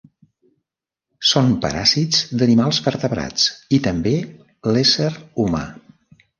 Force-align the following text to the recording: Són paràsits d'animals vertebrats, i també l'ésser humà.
Són 1.31 1.51
paràsits 1.65 2.23
d'animals 2.41 2.81
vertebrats, 2.89 3.47
i 3.79 3.83
també 3.91 4.17
l'ésser 4.73 5.15
humà. 5.47 5.65